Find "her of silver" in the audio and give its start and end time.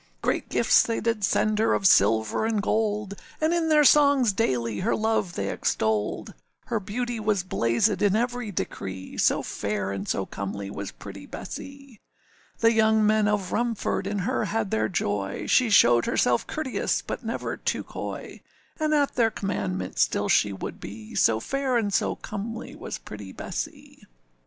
1.59-2.43